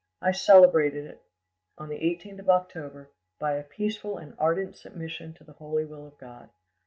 I 0.19 0.31
celebrated 0.31 1.05
it, 1.05 1.21
on 1.77 1.89
the 1.89 1.99
18th 1.99 2.39
of 2.39 2.49
October, 2.49 3.11
by 3.37 3.53
a 3.53 3.61
peaceful 3.63 4.17
and 4.17 4.33
ardent 4.39 4.75
submission 4.75 5.35
to 5.35 5.43
the 5.43 5.53
holy 5.53 5.85
will 5.85 6.07
of 6.07 6.17
God. 6.17 6.49